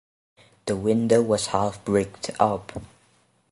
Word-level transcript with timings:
The 0.65 0.75
window 0.75 1.21
was 1.21 1.45
half 1.45 1.85
bricked 1.85 2.31
up. 2.39 2.71